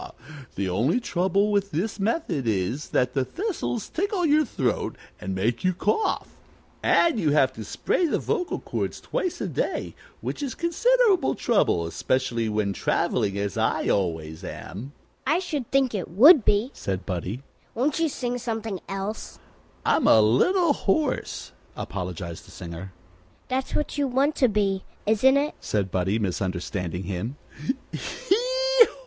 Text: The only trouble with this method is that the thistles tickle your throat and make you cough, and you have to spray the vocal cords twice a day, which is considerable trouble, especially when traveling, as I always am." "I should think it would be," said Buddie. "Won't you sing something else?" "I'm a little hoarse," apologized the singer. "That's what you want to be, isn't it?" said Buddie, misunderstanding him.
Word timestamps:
The 0.55 0.67
only 0.67 0.99
trouble 0.99 1.51
with 1.51 1.69
this 1.69 1.99
method 1.99 2.47
is 2.47 2.89
that 2.89 3.13
the 3.13 3.23
thistles 3.23 3.87
tickle 3.87 4.25
your 4.25 4.45
throat 4.45 4.95
and 5.19 5.35
make 5.35 5.63
you 5.63 5.73
cough, 5.75 6.27
and 6.81 7.19
you 7.19 7.29
have 7.33 7.53
to 7.53 7.63
spray 7.63 8.07
the 8.07 8.17
vocal 8.17 8.57
cords 8.57 8.99
twice 8.99 9.39
a 9.41 9.47
day, 9.47 9.93
which 10.19 10.41
is 10.41 10.55
considerable 10.55 11.35
trouble, 11.35 11.85
especially 11.85 12.49
when 12.49 12.73
traveling, 12.73 13.37
as 13.37 13.57
I 13.59 13.89
always 13.89 14.43
am." 14.43 14.93
"I 15.27 15.37
should 15.37 15.69
think 15.69 15.93
it 15.93 16.09
would 16.09 16.45
be," 16.45 16.71
said 16.73 17.05
Buddie. 17.05 17.43
"Won't 17.75 17.99
you 17.99 18.09
sing 18.09 18.39
something 18.39 18.79
else?" 18.89 19.37
"I'm 19.85 20.07
a 20.07 20.19
little 20.19 20.73
hoarse," 20.73 21.51
apologized 21.77 22.47
the 22.47 22.51
singer. 22.51 22.91
"That's 23.49 23.75
what 23.75 23.99
you 23.99 24.07
want 24.07 24.33
to 24.37 24.47
be, 24.49 24.83
isn't 25.05 25.37
it?" 25.37 25.53
said 25.59 25.91
Buddie, 25.91 26.17
misunderstanding 26.17 27.03
him. 27.03 27.35